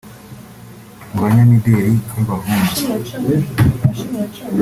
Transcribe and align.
Mu 1.09 1.17
ba 1.21 1.27
nyamideri 1.33 1.93
b’abahungu 2.13 2.73